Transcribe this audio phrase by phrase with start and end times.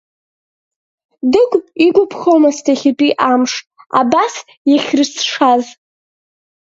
[1.31, 3.53] Дыгә игәаԥхомызт иахьатәи амш
[4.01, 4.35] абас
[4.71, 5.65] иахьрызшаз.